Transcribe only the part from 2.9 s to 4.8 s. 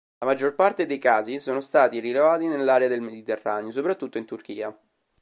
Mediterraneo, soprattutto in Turchia.